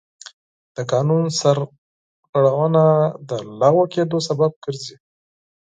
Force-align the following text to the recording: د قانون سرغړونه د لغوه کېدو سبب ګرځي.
د 0.75 0.77
قانون 0.91 1.23
سرغړونه 1.39 2.83
د 3.29 3.31
لغوه 3.59 3.85
کېدو 3.93 4.17
سبب 4.27 4.51
ګرځي. 4.63 4.95